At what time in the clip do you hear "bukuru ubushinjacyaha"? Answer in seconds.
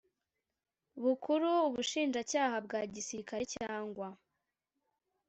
1.03-2.57